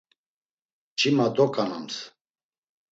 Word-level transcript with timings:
Mç̌ima 0.91 1.25
doǩanams. 1.35 1.95